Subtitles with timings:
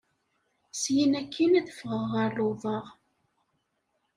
[0.81, 2.79] Syin akkin ad fɣeɣ ɣer luḍa.